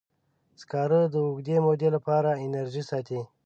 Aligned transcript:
سکاره 0.61 1.01
د 1.13 1.15
اوږدې 1.27 1.57
مودې 1.65 1.89
لپاره 1.95 2.29
انرژي 2.45 2.83
ساتي. 2.89 3.19